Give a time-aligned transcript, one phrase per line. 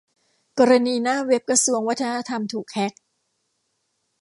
[0.59, 2.93] กรณีหน้าเว็บกระทรวงวัฒนธรรมถูกแฮ็ก